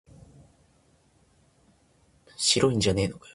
[2.35, 3.29] しるんじゃねえのかよ